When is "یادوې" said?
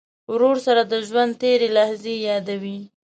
2.27-2.77